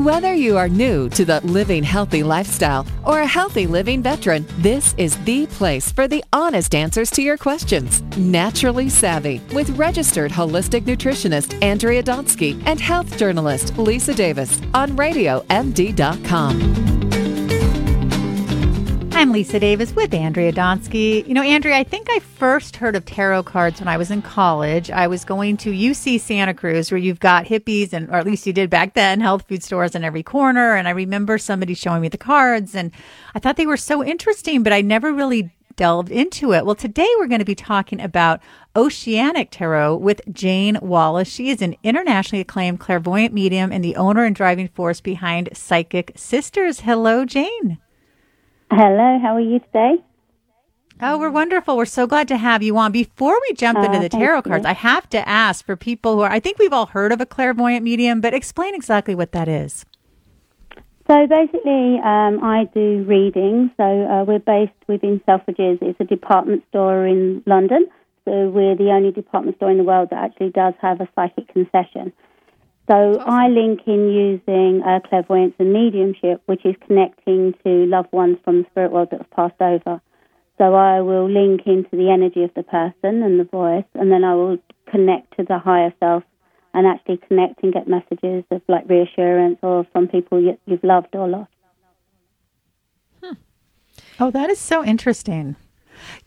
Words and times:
Whether 0.00 0.32
you 0.32 0.56
are 0.56 0.66
new 0.66 1.10
to 1.10 1.26
the 1.26 1.40
living 1.40 1.82
healthy 1.82 2.22
lifestyle 2.22 2.86
or 3.04 3.20
a 3.20 3.26
healthy 3.26 3.66
living 3.66 4.02
veteran, 4.02 4.46
this 4.56 4.94
is 4.96 5.22
the 5.24 5.46
place 5.46 5.92
for 5.92 6.08
the 6.08 6.24
honest 6.32 6.74
answers 6.74 7.10
to 7.10 7.20
your 7.20 7.36
questions. 7.36 8.00
Naturally 8.16 8.88
Savvy 8.88 9.42
with 9.52 9.68
registered 9.76 10.32
holistic 10.32 10.84
nutritionist 10.84 11.62
Andrea 11.62 12.02
Donsky 12.02 12.58
and 12.64 12.80
health 12.80 13.18
journalist 13.18 13.76
Lisa 13.76 14.14
Davis 14.14 14.62
on 14.72 14.92
RadioMD.com. 14.92 16.89
I'm 19.20 19.32
Lisa 19.32 19.60
Davis 19.60 19.94
with 19.94 20.14
Andrea 20.14 20.50
Donsky. 20.50 21.28
You 21.28 21.34
know, 21.34 21.42
Andrea, 21.42 21.76
I 21.76 21.84
think 21.84 22.06
I 22.08 22.20
first 22.20 22.76
heard 22.76 22.96
of 22.96 23.04
tarot 23.04 23.42
cards 23.42 23.78
when 23.78 23.86
I 23.86 23.98
was 23.98 24.10
in 24.10 24.22
college. 24.22 24.90
I 24.90 25.08
was 25.08 25.26
going 25.26 25.58
to 25.58 25.72
UC 25.72 26.20
Santa 26.20 26.54
Cruz, 26.54 26.90
where 26.90 26.96
you've 26.96 27.20
got 27.20 27.44
hippies, 27.44 27.92
and 27.92 28.08
or 28.08 28.14
at 28.14 28.24
least 28.24 28.46
you 28.46 28.54
did 28.54 28.70
back 28.70 28.94
then, 28.94 29.20
health 29.20 29.46
food 29.46 29.62
stores 29.62 29.94
in 29.94 30.04
every 30.04 30.22
corner. 30.22 30.74
And 30.74 30.88
I 30.88 30.92
remember 30.92 31.36
somebody 31.36 31.74
showing 31.74 32.00
me 32.00 32.08
the 32.08 32.16
cards, 32.16 32.74
and 32.74 32.92
I 33.34 33.40
thought 33.40 33.58
they 33.58 33.66
were 33.66 33.76
so 33.76 34.02
interesting, 34.02 34.62
but 34.62 34.72
I 34.72 34.80
never 34.80 35.12
really 35.12 35.50
delved 35.76 36.10
into 36.10 36.54
it. 36.54 36.64
Well, 36.64 36.74
today 36.74 37.08
we're 37.18 37.26
going 37.26 37.40
to 37.40 37.44
be 37.44 37.54
talking 37.54 38.00
about 38.00 38.40
Oceanic 38.74 39.50
Tarot 39.50 39.96
with 39.96 40.22
Jayne 40.32 40.78
Wallace. 40.80 41.28
She 41.28 41.50
is 41.50 41.60
an 41.60 41.76
internationally 41.82 42.40
acclaimed 42.40 42.80
clairvoyant 42.80 43.34
medium 43.34 43.70
and 43.70 43.84
the 43.84 43.96
owner 43.96 44.24
and 44.24 44.34
driving 44.34 44.68
force 44.68 45.02
behind 45.02 45.50
Psychic 45.52 46.12
Sisters. 46.16 46.80
Hello, 46.80 47.26
Jayne. 47.26 47.80
Hello, 48.70 49.18
how 49.20 49.34
are 49.34 49.40
you 49.40 49.58
today? 49.58 49.96
Oh, 51.02 51.18
we're 51.18 51.30
wonderful. 51.30 51.76
We're 51.76 51.86
so 51.86 52.06
glad 52.06 52.28
to 52.28 52.36
have 52.36 52.62
you 52.62 52.76
on. 52.76 52.92
Before 52.92 53.36
we 53.48 53.54
jump 53.54 53.78
Uh, 53.78 53.82
into 53.82 53.98
the 53.98 54.08
tarot 54.08 54.42
cards, 54.42 54.64
you. 54.64 54.70
I 54.70 54.74
have 54.74 55.08
to 55.10 55.28
ask 55.28 55.64
for 55.66 55.74
people 55.74 56.14
who 56.14 56.20
are, 56.20 56.30
I 56.30 56.38
think 56.38 56.58
we've 56.58 56.72
all 56.72 56.86
heard 56.86 57.10
of 57.10 57.20
a 57.20 57.26
clairvoyant 57.26 57.82
medium, 57.82 58.20
but 58.20 58.32
explain 58.32 58.74
exactly 58.76 59.14
what 59.16 59.32
that 59.32 59.48
is. 59.48 59.84
So 61.08 61.26
basically, 61.26 61.98
um, 62.04 62.44
I 62.44 62.68
do 62.72 63.04
readings. 63.08 63.70
So 63.76 63.82
uh, 63.82 64.24
we're 64.24 64.38
based 64.38 64.72
within 64.86 65.20
Selfridges. 65.26 65.78
It's 65.82 65.98
a 65.98 66.04
department 66.04 66.62
store 66.68 67.06
in 67.06 67.42
London. 67.46 67.88
So 68.24 68.50
we're 68.50 68.76
the 68.76 68.90
only 68.92 69.10
department 69.10 69.56
store 69.56 69.72
in 69.72 69.78
the 69.78 69.84
world 69.84 70.10
that 70.10 70.22
actually 70.22 70.50
does 70.50 70.74
have 70.80 71.00
a 71.00 71.08
psychic 71.16 71.48
concession. 71.52 72.12
So 72.90 73.20
I 73.24 73.46
link 73.46 73.82
in 73.86 74.08
using 74.10 74.82
uh, 74.82 74.98
clairvoyance 75.08 75.54
and 75.60 75.72
mediumship, 75.72 76.42
which 76.46 76.66
is 76.66 76.74
connecting 76.84 77.54
to 77.64 77.86
loved 77.86 78.12
ones 78.12 78.38
from 78.42 78.62
the 78.62 78.68
spirit 78.72 78.90
world 78.90 79.10
that 79.12 79.20
have 79.20 79.30
passed 79.30 79.60
over. 79.60 80.00
So 80.58 80.74
I 80.74 81.00
will 81.00 81.30
link 81.30 81.60
into 81.66 81.90
the 81.92 82.10
energy 82.10 82.42
of 82.42 82.52
the 82.54 82.64
person 82.64 83.22
and 83.22 83.38
the 83.38 83.44
voice, 83.44 83.84
and 83.94 84.10
then 84.10 84.24
I 84.24 84.34
will 84.34 84.58
connect 84.90 85.36
to 85.36 85.44
the 85.44 85.60
higher 85.60 85.94
self 86.00 86.24
and 86.74 86.84
actually 86.84 87.18
connect 87.28 87.62
and 87.62 87.72
get 87.72 87.86
messages 87.86 88.42
of 88.50 88.60
like 88.66 88.88
reassurance 88.88 89.60
or 89.62 89.86
from 89.92 90.08
people 90.08 90.42
you, 90.42 90.58
you've 90.66 90.82
loved 90.82 91.14
or 91.14 91.28
lost. 91.28 91.52
Oh, 94.18 94.32
that 94.32 94.50
is 94.50 94.58
so 94.58 94.84
interesting. 94.84 95.54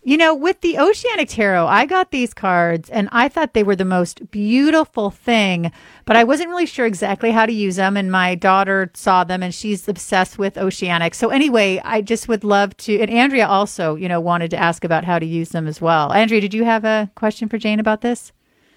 You 0.03 0.17
know, 0.17 0.35
with 0.35 0.61
the 0.61 0.77
Oceanic 0.77 1.29
Tarot, 1.29 1.67
I 1.67 1.85
got 1.85 2.11
these 2.11 2.33
cards 2.33 2.89
and 2.89 3.09
I 3.11 3.29
thought 3.29 3.53
they 3.53 3.63
were 3.63 3.75
the 3.75 3.85
most 3.85 4.29
beautiful 4.31 5.09
thing, 5.09 5.71
but 6.05 6.15
I 6.15 6.23
wasn't 6.23 6.49
really 6.49 6.65
sure 6.65 6.85
exactly 6.85 7.31
how 7.31 7.45
to 7.45 7.53
use 7.53 7.77
them. 7.77 7.95
And 7.95 8.11
my 8.11 8.35
daughter 8.35 8.91
saw 8.93 9.23
them 9.23 9.41
and 9.41 9.53
she's 9.53 9.87
obsessed 9.87 10.37
with 10.37 10.57
Oceanic. 10.57 11.15
So, 11.15 11.29
anyway, 11.29 11.81
I 11.83 12.01
just 12.01 12.27
would 12.27 12.43
love 12.43 12.75
to. 12.77 12.99
And 12.99 13.09
Andrea 13.09 13.47
also, 13.47 13.95
you 13.95 14.09
know, 14.09 14.19
wanted 14.19 14.51
to 14.51 14.57
ask 14.57 14.83
about 14.83 15.05
how 15.05 15.19
to 15.19 15.25
use 15.25 15.49
them 15.49 15.67
as 15.67 15.81
well. 15.81 16.11
Andrea, 16.11 16.41
did 16.41 16.53
you 16.53 16.63
have 16.65 16.85
a 16.85 17.09
question 17.15 17.47
for 17.49 17.57
Jayne 17.57 17.79
about 17.79 18.01
this? 18.01 18.31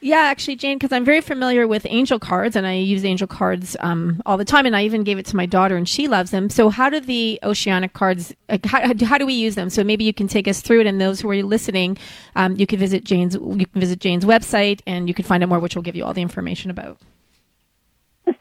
Yeah, 0.07 0.19
actually, 0.19 0.55
Jayne, 0.55 0.79
because 0.79 0.93
I'm 0.93 1.05
very 1.05 1.21
familiar 1.21 1.67
with 1.67 1.85
angel 1.91 2.21
cards 2.21 2.55
and 2.55 2.65
I 2.65 2.75
use 2.75 3.05
angel 3.05 3.27
cards 3.27 3.77
um, 3.81 4.23
all 4.25 4.37
the 4.37 4.45
time. 4.45 4.65
And 4.65 4.77
I 4.77 4.85
even 4.85 5.03
gave 5.03 5.19
it 5.19 5.27
to 5.27 5.37
my 5.37 5.47
daughter 5.47 5.77
and 5.77 5.89
she 5.89 6.07
loves 6.07 6.31
them. 6.31 6.49
So, 6.49 6.69
how 6.71 6.89
do 6.89 7.01
the 7.01 7.41
oceanic 7.43 7.93
cards, 7.93 8.33
how, 8.67 8.93
how 9.05 9.19
do 9.19 9.27
we 9.27 9.35
use 9.35 9.57
them? 9.57 9.69
So, 9.69 9.83
maybe 9.83 10.05
you 10.05 10.15
can 10.15 10.29
take 10.29 10.47
us 10.47 10.61
through 10.61 10.83
it. 10.83 10.87
And 10.87 11.01
those 11.01 11.21
who 11.21 11.31
are 11.31 11.43
listening, 11.43 11.99
um, 12.37 12.55
you 12.55 12.69
can 12.69 12.79
visit 12.79 13.03
Jayne's, 13.03 13.35
you 13.35 13.67
can 13.67 13.81
visit 13.81 13.99
Jayne's 13.99 14.25
website 14.25 14.81
and 14.87 15.09
you 15.09 15.15
can 15.15 15.25
find 15.25 15.43
out 15.43 15.49
more, 15.49 15.59
which 15.59 15.75
will 15.75 15.83
give 15.83 15.97
you 15.97 16.05
all 16.05 16.15
the 16.15 16.23
information 16.23 16.71
about. 16.71 16.99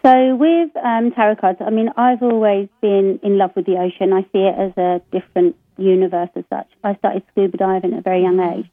So 0.03 0.35
with 0.35 0.69
um, 0.78 1.09
tarot 1.13 1.38
cards, 1.38 1.62
I 1.66 1.72
mean, 1.72 1.89
I've 1.97 2.22
always 2.22 2.69
been 2.79 3.19
in 3.23 3.39
love 3.39 3.56
with 3.56 3.66
the 3.66 3.78
ocean. 3.78 4.13
I 4.13 4.22
see 4.31 4.45
it 4.45 4.56
as 4.56 4.78
a 4.78 5.01
different 5.12 5.56
universe 5.79 6.29
as 6.35 6.44
such. 6.47 6.68
I 6.84 6.94
started 6.97 7.23
scuba 7.31 7.57
diving 7.57 7.94
at 7.94 8.00
a 8.00 8.01
very 8.03 8.22
young 8.22 8.39
age. 8.39 8.69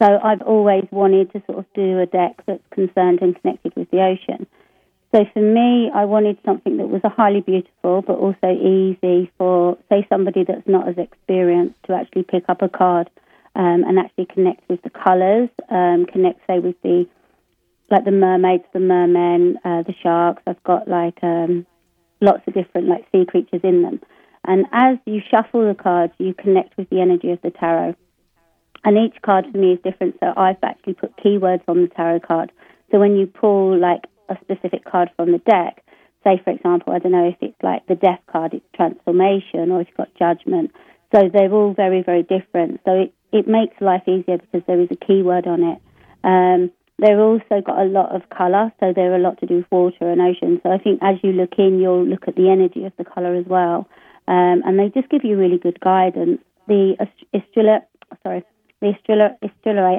So 0.00 0.18
I've 0.22 0.42
always 0.42 0.84
wanted 0.90 1.32
to 1.32 1.42
sort 1.46 1.58
of 1.58 1.66
do 1.74 2.00
a 2.00 2.06
deck 2.06 2.42
that's 2.46 2.62
concerned 2.70 3.20
and 3.20 3.40
connected 3.40 3.74
with 3.76 3.90
the 3.90 4.02
ocean. 4.02 4.46
So 5.14 5.24
for 5.34 5.42
me, 5.42 5.90
I 5.92 6.04
wanted 6.04 6.38
something 6.44 6.76
that 6.76 6.88
was 6.88 7.02
a 7.04 7.08
highly 7.08 7.40
beautiful, 7.40 8.02
but 8.02 8.16
also 8.16 8.48
easy 8.48 9.30
for, 9.36 9.76
say, 9.88 10.06
somebody 10.08 10.44
that's 10.44 10.66
not 10.66 10.88
as 10.88 10.96
experienced 10.96 11.74
to 11.86 11.94
actually 11.94 12.22
pick 12.22 12.44
up 12.48 12.62
a 12.62 12.68
card 12.68 13.10
um, 13.56 13.84
and 13.84 13.98
actually 13.98 14.26
connect 14.26 14.68
with 14.70 14.80
the 14.82 14.90
colours, 14.90 15.48
um, 15.68 16.06
connect, 16.06 16.40
say, 16.46 16.60
with 16.60 16.80
the 16.82 17.06
like 17.90 18.04
the 18.04 18.12
mermaids, 18.12 18.62
the 18.72 18.78
mermen, 18.78 19.58
uh, 19.64 19.82
the 19.82 19.94
sharks. 20.00 20.42
I've 20.46 20.62
got 20.62 20.86
like 20.86 21.18
um, 21.24 21.66
lots 22.20 22.42
of 22.46 22.54
different 22.54 22.88
like 22.88 23.04
sea 23.10 23.26
creatures 23.26 23.62
in 23.64 23.82
them. 23.82 24.00
And 24.44 24.66
as 24.70 24.96
you 25.06 25.20
shuffle 25.28 25.66
the 25.66 25.74
cards, 25.74 26.12
you 26.18 26.32
connect 26.32 26.76
with 26.76 26.88
the 26.88 27.00
energy 27.00 27.32
of 27.32 27.42
the 27.42 27.50
tarot. 27.50 27.96
And 28.84 28.96
each 28.96 29.20
card 29.22 29.46
for 29.50 29.58
me 29.58 29.72
is 29.72 29.78
different. 29.84 30.16
So 30.20 30.32
I've 30.36 30.56
actually 30.62 30.94
put 30.94 31.16
keywords 31.16 31.62
on 31.68 31.82
the 31.82 31.88
tarot 31.88 32.20
card. 32.20 32.52
So 32.90 32.98
when 32.98 33.16
you 33.16 33.26
pull 33.26 33.78
like 33.78 34.04
a 34.28 34.36
specific 34.42 34.84
card 34.84 35.10
from 35.16 35.32
the 35.32 35.38
deck, 35.38 35.84
say 36.24 36.40
for 36.42 36.50
example, 36.50 36.92
I 36.92 36.98
don't 36.98 37.12
know 37.12 37.28
if 37.28 37.36
it's 37.40 37.62
like 37.62 37.86
the 37.86 37.94
death 37.94 38.20
card, 38.30 38.54
it's 38.54 38.64
transformation, 38.74 39.70
or 39.70 39.80
it's 39.80 39.90
got 39.96 40.08
judgment. 40.18 40.72
So 41.14 41.28
they're 41.32 41.52
all 41.52 41.74
very, 41.74 42.02
very 42.02 42.22
different. 42.22 42.80
So 42.84 42.92
it, 42.92 43.14
it 43.32 43.48
makes 43.48 43.80
life 43.80 44.02
easier 44.06 44.38
because 44.38 44.62
there 44.66 44.80
is 44.80 44.88
a 44.90 44.96
keyword 44.96 45.46
on 45.46 45.62
it. 45.62 45.78
Um, 46.22 46.70
they've 46.98 47.18
also 47.18 47.60
got 47.64 47.78
a 47.78 47.84
lot 47.84 48.14
of 48.14 48.28
colour, 48.30 48.72
so 48.80 48.92
they're 48.94 49.14
a 49.14 49.18
lot 49.18 49.40
to 49.40 49.46
do 49.46 49.56
with 49.56 49.70
water 49.70 50.10
and 50.10 50.20
ocean. 50.20 50.60
So 50.62 50.70
I 50.70 50.78
think 50.78 51.00
as 51.02 51.16
you 51.22 51.32
look 51.32 51.54
in, 51.58 51.80
you'll 51.80 52.06
look 52.06 52.28
at 52.28 52.36
the 52.36 52.50
energy 52.50 52.84
of 52.84 52.92
the 52.96 53.04
colour 53.04 53.34
as 53.34 53.46
well. 53.46 53.88
Um, 54.28 54.62
and 54.64 54.78
they 54.78 54.88
just 54.88 55.10
give 55.10 55.24
you 55.24 55.36
really 55.36 55.58
good 55.58 55.80
guidance. 55.80 56.40
The 56.68 56.94
Estrella, 57.34 57.80
sorry, 58.22 58.44
the 58.80 58.94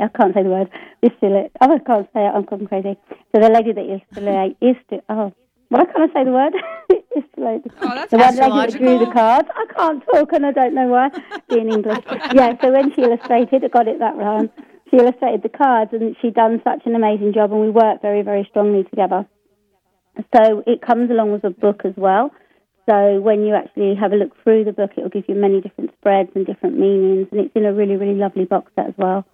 I 0.01 0.07
can't 0.17 0.33
say 0.33 0.43
the 0.43 0.49
word, 0.49 0.69
Estrella, 1.03 1.43
oh, 1.61 1.75
I 1.75 1.79
can't 1.79 2.09
say 2.13 2.25
it, 2.25 2.31
I'm 2.33 2.45
going 2.45 2.67
crazy. 2.67 2.97
So 3.33 3.41
the 3.41 3.49
lady 3.49 3.73
that 3.73 3.85
Estrella, 3.85 4.49
Estrella, 4.61 5.03
oh, 5.09 5.33
why 5.69 5.85
can't 5.85 6.09
I 6.09 6.13
say 6.13 6.23
the 6.25 6.31
word? 6.31 6.53
Estrella. 7.17 7.59
Oh, 7.81 7.95
that's 7.95 8.11
the 8.11 8.17
one 8.17 8.35
lady 8.35 8.71
that 8.71 8.77
drew 8.77 8.99
the 8.99 9.11
cards. 9.11 9.47
I 9.55 9.65
can't 9.73 10.03
talk 10.11 10.33
and 10.33 10.45
I 10.45 10.51
don't 10.51 10.73
know 10.73 10.87
why, 10.87 11.09
being 11.49 11.71
English. 11.71 12.03
yeah, 12.33 12.59
so 12.59 12.71
when 12.71 12.93
she 12.93 13.03
illustrated, 13.03 13.63
I 13.63 13.67
got 13.67 13.87
it 13.87 13.99
that 13.99 14.17
round. 14.17 14.49
She 14.89 14.97
illustrated 14.97 15.43
the 15.43 15.49
cards 15.49 15.91
and 15.93 16.15
she 16.21 16.29
done 16.29 16.61
such 16.63 16.81
an 16.85 16.95
amazing 16.95 17.33
job 17.33 17.51
and 17.51 17.61
we 17.61 17.69
work 17.69 18.01
very, 18.01 18.21
very 18.23 18.45
strongly 18.49 18.83
together. 18.83 19.25
So 20.35 20.63
it 20.67 20.81
comes 20.81 21.09
along 21.09 21.31
with 21.31 21.43
a 21.45 21.49
book 21.49 21.81
as 21.85 21.93
well. 21.95 22.31
So 22.89 23.21
when 23.21 23.45
you 23.45 23.55
actually 23.55 23.95
have 23.95 24.11
a 24.11 24.15
look 24.15 24.31
through 24.43 24.65
the 24.65 24.73
book, 24.73 24.91
it 24.97 25.01
will 25.01 25.09
give 25.09 25.25
you 25.29 25.35
many 25.35 25.61
different 25.61 25.90
spreads 26.01 26.31
and 26.35 26.45
different 26.45 26.77
meanings, 26.77 27.27
and 27.31 27.41
it's 27.41 27.55
in 27.55 27.65
a 27.65 27.73
really, 27.73 27.95
really 27.95 28.15
lovely 28.15 28.45
box 28.45 28.71
set 28.75 28.87
as 28.87 28.93
well. 28.97 29.25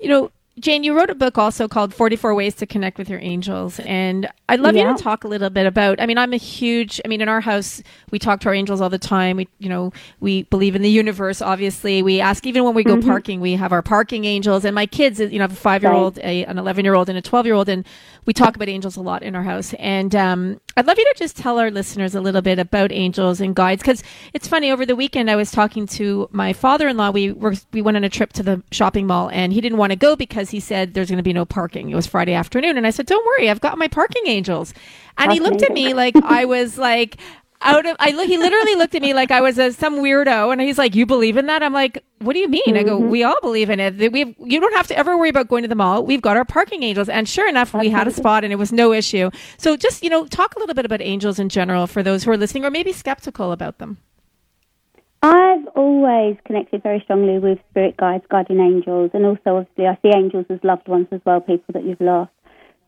You 0.00 0.08
know, 0.08 0.30
Jayne, 0.60 0.84
you 0.84 0.94
wrote 0.94 1.08
a 1.08 1.14
book 1.14 1.38
also 1.38 1.66
called 1.66 1.94
44 1.94 2.34
Ways 2.34 2.54
to 2.56 2.66
Connect 2.66 2.98
with 2.98 3.08
Your 3.08 3.18
Angels. 3.20 3.80
And 3.80 4.28
I'd 4.50 4.60
love 4.60 4.76
you 4.76 4.84
to 4.84 5.02
talk 5.02 5.24
a 5.24 5.28
little 5.28 5.48
bit 5.48 5.64
about, 5.64 5.98
I 5.98 6.04
mean, 6.04 6.18
I'm 6.18 6.34
a 6.34 6.38
huge, 6.38 7.00
I 7.02 7.08
mean, 7.08 7.22
in 7.22 7.28
our 7.28 7.40
house, 7.40 7.82
we 8.10 8.18
talk 8.18 8.40
to 8.40 8.48
our 8.48 8.54
angels 8.54 8.82
all 8.82 8.90
the 8.90 8.98
time. 8.98 9.38
We, 9.38 9.48
you 9.58 9.70
know, 9.70 9.94
we 10.20 10.42
believe 10.44 10.76
in 10.76 10.82
the 10.82 10.90
universe, 10.90 11.40
obviously. 11.40 12.02
We 12.02 12.20
ask, 12.20 12.46
even 12.46 12.64
when 12.64 12.74
we 12.74 12.84
go 12.84 13.00
parking, 13.00 13.40
we 13.40 13.54
have 13.54 13.72
our 13.72 13.80
parking 13.80 14.26
angels. 14.26 14.66
And 14.66 14.74
my 14.74 14.84
kids, 14.84 15.20
you 15.20 15.30
know, 15.30 15.38
I 15.38 15.42
have 15.42 15.52
a 15.52 15.56
five 15.56 15.82
year 15.82 15.92
old, 15.92 16.18
an 16.18 16.58
11 16.58 16.84
year 16.84 16.94
old, 16.94 17.08
and 17.08 17.16
a 17.16 17.22
12 17.22 17.46
year 17.46 17.54
old. 17.54 17.70
And 17.70 17.86
we 18.26 18.34
talk 18.34 18.54
about 18.54 18.68
angels 18.68 18.96
a 18.96 19.00
lot 19.00 19.22
in 19.22 19.34
our 19.34 19.42
house. 19.42 19.72
And 19.78 20.14
um, 20.14 20.60
I'd 20.76 20.86
love 20.86 20.98
you 20.98 21.04
to 21.04 21.18
just 21.18 21.36
tell 21.36 21.58
our 21.58 21.70
listeners 21.70 22.14
a 22.14 22.20
little 22.20 22.42
bit 22.42 22.58
about 22.58 22.92
angels 22.92 23.40
and 23.40 23.54
guides. 23.54 23.82
Because 23.82 24.02
it's 24.32 24.48
funny, 24.48 24.70
over 24.70 24.84
the 24.84 24.96
weekend, 24.96 25.30
I 25.30 25.36
was 25.36 25.50
talking 25.50 25.86
to 25.86 26.28
my 26.30 26.52
father 26.52 26.88
in 26.88 26.98
law. 26.98 27.10
We 27.10 27.32
were, 27.32 27.54
we 27.72 27.80
went 27.80 27.96
on 27.96 28.04
a 28.04 28.10
trip 28.10 28.32
to 28.34 28.42
the 28.42 28.62
shopping 28.70 29.06
mall, 29.06 29.30
and 29.30 29.52
he 29.52 29.60
didn't 29.60 29.78
want 29.78 29.92
to 29.92 29.96
go 29.96 30.14
because 30.14 30.41
he 30.50 30.60
said 30.60 30.94
there's 30.94 31.08
going 31.08 31.18
to 31.18 31.22
be 31.22 31.32
no 31.32 31.44
parking. 31.44 31.90
It 31.90 31.94
was 31.94 32.06
Friday 32.06 32.34
afternoon. 32.34 32.76
And 32.76 32.86
I 32.86 32.90
said, 32.90 33.06
Don't 33.06 33.24
worry, 33.24 33.50
I've 33.50 33.60
got 33.60 33.78
my 33.78 33.88
parking 33.88 34.26
angels. 34.26 34.74
And 35.18 35.32
he 35.32 35.40
looked 35.40 35.62
at 35.62 35.72
me 35.72 35.94
like 35.94 36.16
I 36.16 36.46
was 36.46 36.78
like, 36.78 37.18
out 37.64 37.86
of 37.86 37.96
I 38.00 38.10
look 38.10 38.26
he 38.26 38.38
literally 38.38 38.74
looked 38.74 38.94
at 38.94 39.02
me 39.02 39.14
like 39.14 39.30
I 39.30 39.40
was 39.40 39.58
a, 39.58 39.72
some 39.72 39.98
weirdo 39.98 40.52
and 40.52 40.60
he's 40.60 40.78
like 40.78 40.94
you 40.94 41.06
believe 41.06 41.36
in 41.36 41.46
that? 41.46 41.62
I'm 41.62 41.72
like 41.72 42.02
what 42.18 42.32
do 42.34 42.40
you 42.40 42.48
mean? 42.48 42.76
I 42.76 42.82
go 42.82 42.98
mm-hmm. 42.98 43.08
we 43.08 43.22
all 43.22 43.40
believe 43.40 43.70
in 43.70 43.80
it. 43.80 44.12
We 44.12 44.34
you 44.38 44.60
don't 44.60 44.74
have 44.74 44.88
to 44.88 44.98
ever 44.98 45.16
worry 45.16 45.28
about 45.28 45.48
going 45.48 45.62
to 45.62 45.68
the 45.68 45.74
mall. 45.74 46.04
We've 46.04 46.22
got 46.22 46.36
our 46.36 46.44
parking 46.44 46.82
angels. 46.82 47.08
And 47.08 47.28
sure 47.28 47.48
enough 47.48 47.72
we 47.74 47.88
had 47.88 48.08
a 48.08 48.10
spot 48.10 48.44
and 48.44 48.52
it 48.52 48.56
was 48.56 48.72
no 48.72 48.92
issue. 48.92 49.30
So 49.58 49.76
just 49.76 50.02
you 50.02 50.10
know 50.10 50.26
talk 50.26 50.56
a 50.56 50.58
little 50.58 50.74
bit 50.74 50.84
about 50.84 51.00
angels 51.00 51.38
in 51.38 51.48
general 51.48 51.86
for 51.86 52.02
those 52.02 52.24
who 52.24 52.30
are 52.30 52.36
listening 52.36 52.64
or 52.64 52.70
maybe 52.70 52.92
skeptical 52.92 53.52
about 53.52 53.78
them 53.78 53.98
I've 55.22 55.68
always 55.76 56.36
connected 56.44 56.82
very 56.82 57.00
strongly 57.04 57.38
with 57.38 57.60
spirit 57.70 57.96
guides, 57.96 58.24
guardian 58.28 58.60
angels, 58.60 59.12
and 59.14 59.24
also 59.24 59.58
obviously 59.58 59.86
I 59.86 59.96
see 60.02 60.10
angels 60.16 60.46
as 60.50 60.58
loved 60.64 60.88
ones 60.88 61.06
as 61.12 61.20
well, 61.24 61.40
people 61.40 61.72
that 61.74 61.84
you've 61.84 62.00
lost. 62.00 62.32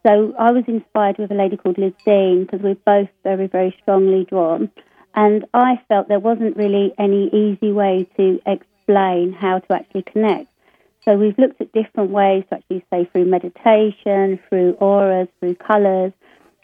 So 0.04 0.34
I 0.36 0.50
was 0.50 0.64
inspired 0.66 1.16
with 1.18 1.30
a 1.30 1.34
lady 1.34 1.56
called 1.56 1.78
Liz 1.78 1.92
Dean 2.04 2.44
because 2.44 2.60
we're 2.60 2.74
both 2.74 3.08
very, 3.22 3.46
very 3.46 3.74
strongly 3.80 4.26
drawn. 4.28 4.68
And 5.14 5.44
I 5.54 5.80
felt 5.88 6.08
there 6.08 6.18
wasn't 6.18 6.56
really 6.56 6.92
any 6.98 7.28
easy 7.28 7.70
way 7.70 8.08
to 8.16 8.40
explain 8.46 9.32
how 9.32 9.60
to 9.60 9.72
actually 9.72 10.02
connect. 10.02 10.48
So 11.04 11.16
we've 11.16 11.38
looked 11.38 11.60
at 11.60 11.72
different 11.72 12.10
ways 12.10 12.44
to 12.50 12.56
actually 12.56 12.84
say 12.90 13.08
through 13.12 13.26
meditation, 13.26 14.40
through 14.48 14.72
auras, 14.80 15.28
through 15.38 15.54
colours, 15.54 16.12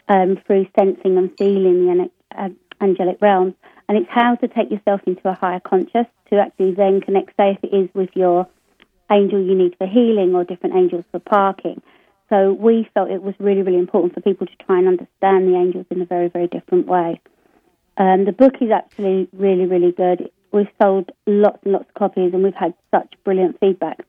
um, 0.09 0.37
through 0.45 0.67
sensing 0.77 1.17
and 1.17 1.31
feeling 1.37 1.85
the 1.85 2.09
uh, 2.37 2.49
angelic 2.81 3.19
realms. 3.21 3.53
And 3.91 3.99
it's 3.99 4.09
how 4.09 4.35
to 4.35 4.47
take 4.47 4.71
yourself 4.71 5.01
into 5.05 5.27
a 5.27 5.33
higher 5.33 5.59
conscious 5.59 6.05
to 6.29 6.39
actually 6.39 6.75
then 6.75 7.01
connect, 7.01 7.31
say, 7.37 7.57
if 7.61 7.61
it 7.61 7.75
is 7.75 7.89
with 7.93 8.09
your 8.15 8.47
angel 9.11 9.43
you 9.43 9.53
need 9.53 9.75
for 9.77 9.85
healing 9.85 10.33
or 10.33 10.45
different 10.45 10.77
angels 10.77 11.03
for 11.11 11.19
parking. 11.19 11.81
So 12.29 12.53
we 12.53 12.89
felt 12.93 13.11
it 13.11 13.21
was 13.21 13.35
really, 13.37 13.63
really 13.63 13.79
important 13.79 14.13
for 14.13 14.21
people 14.21 14.47
to 14.47 14.55
try 14.65 14.79
and 14.79 14.87
understand 14.87 15.45
the 15.45 15.57
angels 15.57 15.87
in 15.89 16.01
a 16.01 16.05
very, 16.05 16.29
very 16.29 16.47
different 16.47 16.87
way. 16.87 17.19
Um, 17.97 18.23
the 18.23 18.31
book 18.31 18.53
is 18.61 18.71
actually 18.71 19.27
really, 19.33 19.65
really 19.65 19.91
good. 19.91 20.31
We've 20.53 20.71
sold 20.81 21.11
lots 21.27 21.59
and 21.65 21.73
lots 21.73 21.89
of 21.89 21.93
copies 21.93 22.33
and 22.33 22.43
we've 22.43 22.55
had 22.55 22.73
such 22.91 23.13
brilliant 23.25 23.59
feedback. 23.59 24.05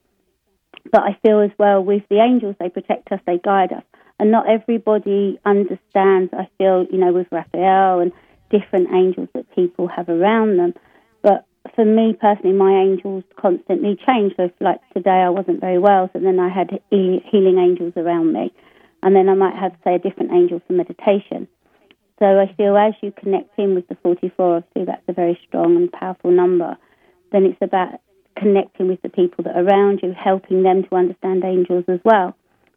But 0.93 1.03
I 1.03 1.19
feel 1.25 1.41
as 1.41 1.51
well 1.59 1.83
with 1.83 2.05
the 2.09 2.21
angels, 2.21 2.55
they 2.61 2.69
protect 2.69 3.11
us, 3.11 3.19
they 3.27 3.41
guide 3.43 3.73
us. 3.73 3.83
And 4.21 4.31
not 4.31 4.49
everybody 4.49 5.41
understands, 5.45 6.33
I 6.33 6.49
feel, 6.57 6.87
you 6.89 6.99
know, 6.99 7.13
with 7.13 7.27
Raphael 7.33 7.99
and 7.99 8.13
different 8.53 8.89
angels 8.93 9.29
that 9.35 9.53
people 9.55 9.89
have 9.89 10.09
around 10.09 10.59
them. 10.59 10.75
But 11.23 11.47
for 11.75 11.85
me 11.85 12.15
personally, 12.21 12.55
my 12.55 12.73
angels 12.73 13.25
constantly 13.37 13.99
change. 14.07 14.35
So, 14.37 14.45
if, 14.45 14.53
like 14.61 14.81
today, 14.95 15.25
I 15.27 15.31
wasn't 15.31 15.61
very 15.61 15.79
well, 15.79 16.11
so 16.13 16.21
then 16.21 16.39
I 16.39 16.49
had 16.49 16.79
healing 16.91 17.59
angels 17.59 17.95
around 17.97 18.33
me, 18.33 18.53
and 19.03 19.17
then 19.17 19.29
I 19.29 19.35
might 19.35 19.57
have, 19.57 19.73
say, 19.83 19.97
a 19.97 19.99
different 19.99 20.33
angel 20.33 20.61
for 20.67 20.75
meditation. 20.75 21.49
So 22.19 22.27
I 22.39 22.55
feel 22.55 22.77
as 22.77 22.95
you 23.03 23.11
connect 23.11 23.59
in 23.59 23.75
with 23.75 23.89
the 23.89 23.97
44, 23.97 24.59
obviously 24.59 24.85
that's 24.85 25.03
a 25.09 25.13
very 25.13 25.37
strong 25.49 25.75
and 25.75 25.91
powerful 25.91 26.31
number. 26.31 26.77
Then 27.33 27.45
it's 27.45 27.59
about 27.61 28.01
connecting 28.37 28.87
with 28.87 29.03
the 29.03 29.09
people 29.09 29.43
that 29.45 29.57
are 29.57 29.65
around 29.65 30.01
you, 30.05 30.13
helping 30.13 30.63
them 30.63 30.85
to 30.85 30.95
understand 30.95 31.43
angels 31.45 31.85
as 31.89 31.99
well. 32.05 32.37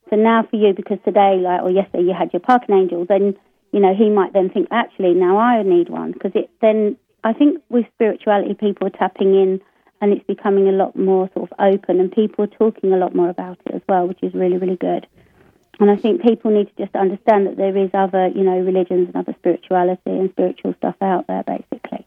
So 0.09 0.15
now 0.15 0.47
for 0.49 0.55
you, 0.55 0.73
because 0.73 0.97
today, 1.05 1.37
like 1.37 1.61
or 1.61 1.69
yesterday, 1.69 2.05
you 2.05 2.13
had 2.17 2.33
your 2.33 2.39
parking 2.39 2.75
angel, 2.75 3.05
then 3.07 3.35
you 3.75 3.81
know 3.81 3.93
he 3.93 4.09
might 4.09 4.31
then 4.31 4.49
think, 4.49 4.69
actually, 4.71 5.13
now 5.13 5.37
I 5.37 5.61
need 5.61 5.89
one 5.89 6.13
because 6.13 6.31
it 6.33 6.49
then 6.61 6.95
I 7.25 7.33
think 7.33 7.61
with 7.67 7.85
spirituality, 7.95 8.53
people 8.53 8.87
are 8.87 8.97
tapping 8.97 9.35
in 9.35 9.59
and 9.99 10.13
it's 10.13 10.25
becoming 10.25 10.69
a 10.69 10.71
lot 10.71 10.95
more 10.95 11.29
sort 11.33 11.51
of 11.51 11.59
open 11.59 11.99
and 11.99 12.09
people 12.09 12.45
are 12.45 12.47
talking 12.47 12.93
a 12.93 12.97
lot 12.97 13.13
more 13.13 13.29
about 13.29 13.59
it 13.65 13.75
as 13.75 13.81
well, 13.89 14.07
which 14.07 14.19
is 14.21 14.33
really, 14.33 14.57
really 14.57 14.77
good. 14.77 15.05
And 15.81 15.91
I 15.91 15.97
think 15.97 16.21
people 16.21 16.51
need 16.51 16.69
to 16.69 16.85
just 16.85 16.95
understand 16.95 17.47
that 17.47 17.57
there 17.57 17.75
is 17.75 17.89
other, 17.93 18.29
you 18.29 18.43
know, 18.43 18.57
religions 18.59 19.07
and 19.07 19.15
other 19.17 19.35
spirituality 19.39 20.01
and 20.05 20.29
spiritual 20.29 20.73
stuff 20.77 20.95
out 21.01 21.27
there, 21.27 21.43
basically. 21.43 22.05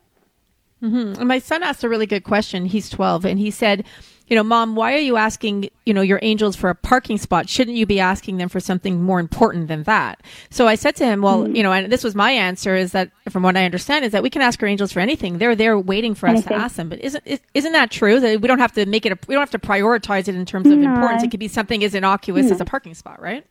Mm-hmm. 0.82 1.26
My 1.26 1.38
son 1.38 1.62
asked 1.62 1.84
a 1.84 1.88
really 1.90 2.06
good 2.06 2.24
question. 2.24 2.64
He's 2.64 2.88
12 2.88 3.26
and 3.26 3.38
he 3.38 3.50
said, 3.50 3.84
you 4.28 4.36
know, 4.36 4.42
mom, 4.42 4.76
why 4.76 4.94
are 4.94 5.00
you 5.00 5.16
asking, 5.16 5.70
you 5.86 5.94
know, 5.94 6.00
your 6.02 6.18
angels 6.22 6.54
for 6.54 6.70
a 6.70 6.74
parking 6.74 7.18
spot? 7.18 7.48
Shouldn't 7.48 7.76
you 7.76 7.86
be 7.86 7.98
asking 7.98 8.36
them 8.36 8.48
for 8.48 8.60
something 8.60 9.02
more 9.02 9.18
important 9.20 9.68
than 9.68 9.84
that? 9.84 10.22
So 10.50 10.66
I 10.66 10.74
said 10.74 10.96
to 10.96 11.06
him, 11.06 11.22
well, 11.22 11.44
mm-hmm. 11.44 11.56
you 11.56 11.62
know, 11.62 11.72
and 11.72 11.90
this 11.90 12.04
was 12.04 12.14
my 12.14 12.30
answer 12.30 12.76
is 12.76 12.92
that 12.92 13.10
from 13.30 13.42
what 13.42 13.56
I 13.56 13.64
understand 13.64 14.04
is 14.04 14.12
that 14.12 14.22
we 14.22 14.30
can 14.30 14.42
ask 14.42 14.62
our 14.62 14.68
angels 14.68 14.92
for 14.92 15.00
anything. 15.00 15.38
They're 15.38 15.56
there 15.56 15.78
waiting 15.78 16.14
for 16.14 16.28
anything. 16.28 16.52
us 16.52 16.58
to 16.58 16.64
ask 16.64 16.76
them. 16.76 16.88
But 16.88 17.00
isn't, 17.00 17.24
isn't 17.54 17.72
that 17.72 17.90
true 17.90 18.20
that 18.20 18.40
we 18.40 18.48
don't 18.48 18.58
have 18.58 18.72
to 18.72 18.86
make 18.86 19.06
it, 19.06 19.12
a, 19.12 19.18
we 19.26 19.34
don't 19.34 19.42
have 19.42 19.60
to 19.60 19.66
prioritize 19.66 20.28
it 20.28 20.34
in 20.34 20.44
terms 20.44 20.68
of 20.68 20.78
no. 20.78 20.92
importance. 20.92 21.22
It 21.22 21.30
could 21.30 21.40
be 21.40 21.48
something 21.48 21.82
as 21.82 21.94
innocuous 21.94 22.46
no. 22.46 22.52
as 22.52 22.60
a 22.60 22.64
parking 22.64 22.94
spot, 22.94 23.20
right? 23.20 23.46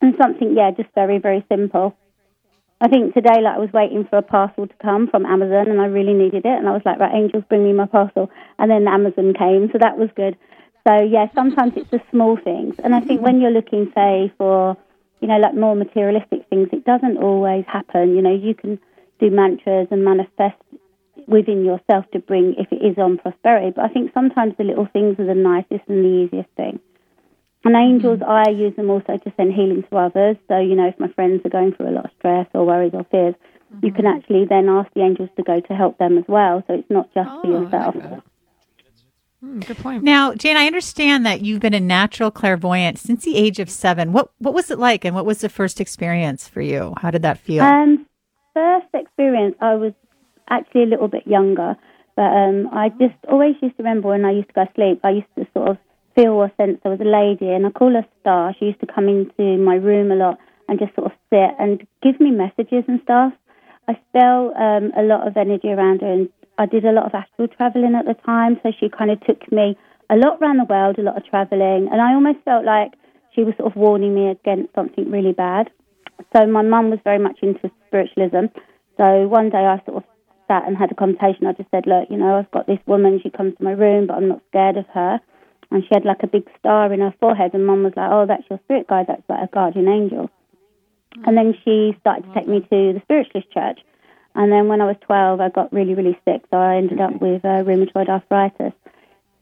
And 0.00 0.14
something, 0.20 0.56
yeah, 0.56 0.70
just 0.70 0.88
very, 0.94 1.18
very 1.18 1.44
simple. 1.48 1.96
I 2.82 2.88
think 2.88 3.12
today, 3.12 3.42
like, 3.42 3.56
I 3.56 3.58
was 3.58 3.72
waiting 3.74 4.06
for 4.08 4.16
a 4.16 4.22
parcel 4.22 4.66
to 4.66 4.74
come 4.80 5.06
from 5.06 5.26
Amazon 5.26 5.68
and 5.68 5.80
I 5.80 5.84
really 5.84 6.14
needed 6.14 6.46
it. 6.46 6.58
And 6.58 6.66
I 6.66 6.72
was 6.72 6.80
like, 6.86 6.98
right, 6.98 7.14
angels, 7.14 7.44
bring 7.48 7.64
me 7.64 7.74
my 7.74 7.84
parcel. 7.84 8.30
And 8.58 8.70
then 8.70 8.88
Amazon 8.88 9.34
came, 9.34 9.68
so 9.70 9.78
that 9.78 9.98
was 9.98 10.08
good. 10.16 10.36
So, 10.88 11.02
yeah, 11.02 11.26
sometimes 11.34 11.74
it's 11.76 11.90
the 11.90 12.00
small 12.10 12.38
things. 12.42 12.76
And 12.82 12.94
I 12.94 13.00
think 13.00 13.20
when 13.20 13.38
you're 13.38 13.50
looking, 13.50 13.92
say, 13.94 14.32
for, 14.38 14.78
you 15.20 15.28
know, 15.28 15.36
like 15.36 15.54
more 15.54 15.76
materialistic 15.76 16.48
things, 16.48 16.68
it 16.72 16.86
doesn't 16.86 17.18
always 17.18 17.66
happen. 17.66 18.16
You 18.16 18.22
know, 18.22 18.34
you 18.34 18.54
can 18.54 18.78
do 19.18 19.30
mantras 19.30 19.88
and 19.90 20.02
manifest 20.02 20.56
within 21.26 21.66
yourself 21.66 22.10
to 22.12 22.18
bring, 22.18 22.54
if 22.56 22.72
it 22.72 22.82
is 22.82 22.96
on 22.96 23.18
prosperity. 23.18 23.72
But 23.76 23.84
I 23.84 23.88
think 23.88 24.12
sometimes 24.14 24.54
the 24.56 24.64
little 24.64 24.88
things 24.90 25.18
are 25.18 25.26
the 25.26 25.34
nicest 25.34 25.86
and 25.86 26.02
the 26.02 26.08
easiest 26.08 26.48
thing. 26.56 26.80
And 27.64 27.76
angels, 27.76 28.20
mm-hmm. 28.20 28.30
I 28.30 28.50
use 28.50 28.74
them 28.76 28.90
also 28.90 29.18
to 29.18 29.32
send 29.36 29.52
healing 29.52 29.84
to 29.90 29.96
others. 29.96 30.36
So, 30.48 30.58
you 30.58 30.74
know, 30.74 30.88
if 30.88 30.98
my 30.98 31.08
friends 31.08 31.42
are 31.44 31.50
going 31.50 31.74
through 31.74 31.90
a 31.90 31.96
lot 31.96 32.06
of 32.06 32.10
stress 32.18 32.46
or 32.54 32.64
worries 32.64 32.92
or 32.94 33.04
fears, 33.10 33.34
mm-hmm. 33.34 33.84
you 33.84 33.92
can 33.92 34.04
mm-hmm. 34.04 34.18
actually 34.18 34.46
then 34.46 34.68
ask 34.68 34.90
the 34.94 35.02
angels 35.02 35.28
to 35.36 35.42
go 35.42 35.60
to 35.60 35.74
help 35.74 35.98
them 35.98 36.16
as 36.16 36.24
well. 36.26 36.64
So 36.66 36.74
it's 36.74 36.90
not 36.90 37.12
just 37.12 37.28
oh, 37.30 37.42
for 37.42 37.48
yourself. 37.48 38.22
Mm, 39.44 39.66
good 39.66 39.78
point. 39.78 40.02
Now, 40.02 40.34
Jayne, 40.34 40.56
I 40.56 40.66
understand 40.66 41.24
that 41.26 41.42
you've 41.42 41.60
been 41.60 41.74
a 41.74 41.80
natural 41.80 42.30
clairvoyant 42.30 42.98
since 42.98 43.24
the 43.24 43.36
age 43.36 43.58
of 43.58 43.70
seven. 43.70 44.12
What 44.12 44.30
what 44.38 44.52
was 44.52 44.70
it 44.70 44.78
like, 44.78 45.04
and 45.04 45.14
what 45.14 45.24
was 45.24 45.40
the 45.40 45.48
first 45.48 45.80
experience 45.80 46.46
for 46.46 46.60
you? 46.60 46.94
How 46.98 47.10
did 47.10 47.22
that 47.22 47.38
feel? 47.38 47.64
Um, 47.64 48.06
first 48.52 48.88
experience, 48.92 49.56
I 49.60 49.76
was 49.76 49.92
actually 50.50 50.82
a 50.82 50.86
little 50.86 51.08
bit 51.08 51.26
younger, 51.26 51.76
but 52.16 52.22
um, 52.22 52.68
I 52.72 52.90
just 52.90 53.16
always 53.28 53.54
used 53.62 53.76
to 53.78 53.82
remember 53.82 54.08
when 54.08 54.26
I 54.26 54.32
used 54.32 54.48
to 54.48 54.54
go 54.54 54.64
to 54.66 54.72
sleep. 54.74 55.00
I 55.04 55.10
used 55.10 55.34
to 55.38 55.46
sort 55.54 55.68
of 55.70 55.78
feel 56.20 56.32
or 56.32 56.52
sense 56.56 56.78
there 56.82 56.92
was 56.92 57.00
a 57.00 57.04
lady, 57.04 57.48
and 57.52 57.66
I 57.66 57.70
call 57.70 57.92
her 57.92 58.06
Star. 58.20 58.54
She 58.58 58.66
used 58.66 58.80
to 58.80 58.86
come 58.86 59.08
into 59.08 59.56
my 59.62 59.76
room 59.76 60.12
a 60.12 60.16
lot 60.16 60.38
and 60.68 60.78
just 60.78 60.94
sort 60.94 61.06
of 61.10 61.16
sit 61.30 61.50
and 61.58 61.86
give 62.02 62.20
me 62.20 62.30
messages 62.30 62.84
and 62.88 63.00
stuff. 63.02 63.32
I 63.88 63.98
felt 64.12 64.54
um, 64.56 64.92
a 64.96 65.02
lot 65.02 65.26
of 65.26 65.36
energy 65.36 65.68
around 65.68 66.02
her, 66.02 66.12
and 66.12 66.28
I 66.58 66.66
did 66.66 66.84
a 66.84 66.92
lot 66.92 67.06
of 67.06 67.14
astral 67.14 67.48
traveling 67.48 67.94
at 67.94 68.04
the 68.04 68.14
time, 68.24 68.60
so 68.62 68.72
she 68.78 68.88
kind 68.88 69.10
of 69.10 69.20
took 69.24 69.50
me 69.50 69.76
a 70.10 70.16
lot 70.16 70.38
around 70.40 70.58
the 70.58 70.68
world, 70.68 70.98
a 70.98 71.02
lot 71.02 71.16
of 71.16 71.24
traveling, 71.24 71.88
and 71.90 72.00
I 72.00 72.12
almost 72.14 72.44
felt 72.44 72.64
like 72.64 72.92
she 73.34 73.42
was 73.42 73.54
sort 73.56 73.70
of 73.70 73.76
warning 73.76 74.14
me 74.14 74.28
against 74.28 74.74
something 74.74 75.10
really 75.10 75.32
bad. 75.32 75.70
So 76.36 76.46
my 76.46 76.62
mum 76.62 76.90
was 76.90 77.00
very 77.02 77.18
much 77.18 77.38
into 77.42 77.70
spiritualism. 77.86 78.52
So 78.98 79.26
one 79.28 79.48
day 79.48 79.64
I 79.64 79.80
sort 79.86 79.98
of 79.98 80.04
sat 80.48 80.66
and 80.66 80.76
had 80.76 80.90
a 80.90 80.94
conversation. 80.94 81.46
I 81.46 81.52
just 81.52 81.70
said, 81.70 81.86
look, 81.86 82.10
you 82.10 82.18
know, 82.18 82.36
I've 82.36 82.50
got 82.50 82.66
this 82.66 82.80
woman. 82.86 83.20
She 83.22 83.30
comes 83.30 83.56
to 83.56 83.64
my 83.64 83.72
room, 83.72 84.08
but 84.08 84.14
I'm 84.14 84.28
not 84.28 84.42
scared 84.50 84.76
of 84.76 84.84
her 84.92 85.20
and 85.70 85.82
she 85.82 85.88
had 85.92 86.04
like 86.04 86.22
a 86.22 86.26
big 86.26 86.48
star 86.58 86.92
in 86.92 87.00
her 87.00 87.14
forehead. 87.20 87.54
And 87.54 87.66
mum 87.66 87.84
was 87.84 87.92
like, 87.96 88.10
"Oh, 88.10 88.26
that's 88.26 88.48
your 88.50 88.60
spirit 88.64 88.88
guide. 88.88 89.06
That's 89.08 89.28
like 89.28 89.44
a 89.44 89.52
guardian 89.52 89.88
angel." 89.88 90.30
And 91.26 91.36
then 91.36 91.54
she 91.64 91.96
started 92.00 92.24
to 92.26 92.34
take 92.34 92.48
me 92.48 92.60
to 92.60 92.92
the 92.94 93.00
spiritualist 93.04 93.50
church. 93.52 93.80
And 94.34 94.52
then 94.52 94.68
when 94.68 94.80
I 94.80 94.86
was 94.86 94.96
12, 95.02 95.40
I 95.40 95.48
got 95.48 95.72
really, 95.72 95.94
really 95.94 96.18
sick, 96.24 96.42
so 96.50 96.58
I 96.58 96.76
ended 96.76 97.00
up 97.00 97.20
with 97.20 97.44
uh, 97.44 97.64
rheumatoid 97.64 98.08
arthritis. 98.08 98.72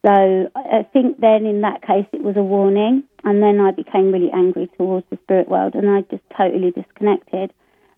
So 0.06 0.50
I 0.54 0.86
think 0.92 1.20
then 1.20 1.44
in 1.44 1.60
that 1.62 1.82
case 1.82 2.06
it 2.12 2.22
was 2.22 2.36
a 2.36 2.42
warning, 2.42 3.02
and 3.24 3.42
then 3.42 3.60
I 3.60 3.72
became 3.72 4.12
really 4.12 4.30
angry 4.32 4.70
towards 4.78 5.06
the 5.10 5.18
spirit 5.24 5.48
world, 5.48 5.74
and 5.74 5.90
I 5.90 6.02
just 6.02 6.22
totally 6.36 6.70
disconnected. 6.70 7.52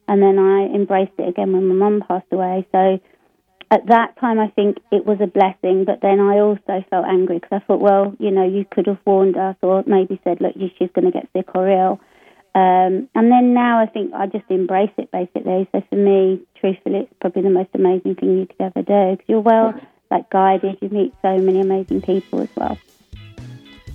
And 0.08 0.20
then 0.20 0.38
I 0.38 0.66
embraced 0.74 1.12
it 1.18 1.28
again 1.28 1.52
when 1.52 1.68
my 1.68 1.74
mum 1.74 2.02
passed 2.06 2.26
away. 2.32 2.66
So 2.72 2.98
at 3.70 3.86
that 3.86 4.18
time, 4.18 4.40
I 4.40 4.48
think 4.48 4.78
it 4.90 5.06
was 5.06 5.18
a 5.20 5.28
blessing, 5.28 5.84
but 5.84 6.00
then 6.02 6.18
I 6.18 6.40
also 6.40 6.84
felt 6.90 7.06
angry 7.06 7.38
because 7.38 7.62
I 7.62 7.66
thought, 7.66 7.80
well, 7.80 8.14
you 8.18 8.30
know, 8.32 8.44
you 8.44 8.64
could 8.68 8.86
have 8.86 8.98
warned 9.06 9.36
us 9.36 9.56
or 9.62 9.84
maybe 9.86 10.20
said, 10.24 10.40
look, 10.40 10.54
she's 10.54 10.90
going 10.92 11.04
to 11.04 11.12
get 11.12 11.28
sick 11.32 11.54
or 11.54 11.68
ill. 11.68 12.00
Um, 12.52 13.08
and 13.14 13.30
then 13.30 13.54
now 13.54 13.80
I 13.80 13.86
think 13.86 14.12
I 14.12 14.26
just 14.26 14.44
embrace 14.48 14.90
it 14.98 15.12
basically. 15.12 15.68
So 15.70 15.82
for 15.88 15.94
me, 15.94 16.42
truthfully, 16.60 17.00
it's 17.00 17.14
probably 17.20 17.42
the 17.42 17.50
most 17.50 17.70
amazing 17.74 18.16
thing 18.16 18.38
you 18.38 18.46
could 18.46 18.60
ever 18.60 18.82
do 18.82 19.16
because 19.16 19.28
you're 19.28 19.40
well 19.40 19.72
like 20.10 20.28
guided. 20.30 20.78
You 20.80 20.88
meet 20.88 21.14
so 21.22 21.38
many 21.38 21.60
amazing 21.60 22.02
people 22.02 22.40
as 22.40 22.48
well. 22.56 22.76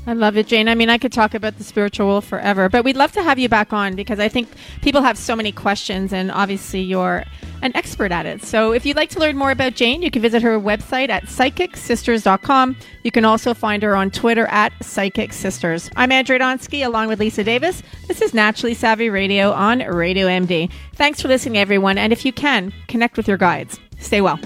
I 0.08 0.14
love 0.14 0.38
it, 0.38 0.48
Jayne. 0.48 0.70
I 0.70 0.76
mean, 0.76 0.90
I 0.90 1.00
could 1.00 1.12
talk 1.12 1.34
about 1.34 1.58
the 1.58 1.64
spiritual 1.64 2.08
world 2.08 2.24
forever, 2.24 2.70
but 2.70 2.86
we'd 2.86 2.96
love 2.96 3.12
to 3.14 3.24
have 3.24 3.40
you 3.40 3.50
back 3.50 3.74
on 3.74 3.96
because 3.96 4.20
I 4.20 4.30
think 4.30 4.48
people 4.82 5.02
have 5.02 5.18
so 5.18 5.36
many 5.36 5.52
questions, 5.52 6.14
and 6.14 6.32
obviously 6.32 6.82
you're 6.82 7.26
an 7.62 7.76
expert 7.76 8.12
at 8.12 8.26
it. 8.26 8.44
So 8.44 8.72
if 8.72 8.86
you'd 8.86 8.98
like 8.98 9.10
to 9.12 9.20
learn 9.20 9.38
more 9.38 9.52
about 9.52 9.76
Jayne, 9.76 10.02
you 10.02 10.12
can 10.12 10.22
visit 10.22 10.42
her 10.42 10.60
website 10.60 11.10
at 11.10 11.26
psychicsisters.com. 11.26 12.76
You 13.04 13.12
can 13.12 13.26
also 13.26 13.54
find 13.54 13.84
her 13.84 13.96
on 13.96 14.12
Twitter 14.12 14.48
at 14.48 14.74
Psychic 14.84 15.34
Sisters. 15.34 15.90
I'm 15.96 16.12
Andrea 16.12 16.40
Donsky 16.40 16.86
along 16.86 17.08
with 17.08 17.20
Lisa 17.20 17.44
Davis. 17.44 17.84
This 18.08 18.22
is 18.22 18.34
Naturally 18.34 18.74
Savvy 18.74 19.10
Radio 19.10 19.52
on 19.52 19.80
Radio 19.80 20.28
MD. 20.28 20.72
Thanks 20.96 21.22
for 21.22 21.28
listening, 21.28 21.58
everyone. 21.58 21.98
And 21.98 22.12
if 22.14 22.26
you 22.26 22.34
can, 22.34 22.74
connect 22.88 23.18
with 23.18 23.28
your 23.28 23.38
guides. 23.38 23.80
Stay 24.00 24.22
well. 24.22 24.40